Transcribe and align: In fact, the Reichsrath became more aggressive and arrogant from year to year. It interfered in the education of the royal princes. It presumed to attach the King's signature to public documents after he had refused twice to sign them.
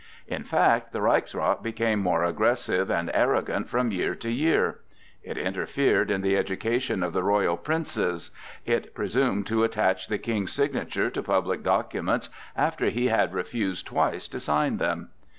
In 0.25 0.43
fact, 0.43 0.93
the 0.93 0.99
Reichsrath 0.99 1.61
became 1.61 1.99
more 1.99 2.23
aggressive 2.23 2.89
and 2.89 3.11
arrogant 3.13 3.69
from 3.69 3.91
year 3.91 4.15
to 4.15 4.31
year. 4.31 4.79
It 5.21 5.37
interfered 5.37 6.09
in 6.09 6.21
the 6.21 6.35
education 6.35 7.03
of 7.03 7.13
the 7.13 7.21
royal 7.21 7.55
princes. 7.55 8.31
It 8.65 8.95
presumed 8.95 9.45
to 9.45 9.63
attach 9.63 10.07
the 10.07 10.17
King's 10.17 10.53
signature 10.53 11.11
to 11.11 11.21
public 11.21 11.61
documents 11.61 12.29
after 12.55 12.89
he 12.89 13.09
had 13.09 13.35
refused 13.35 13.85
twice 13.85 14.27
to 14.29 14.39
sign 14.39 14.77
them. 14.77 15.09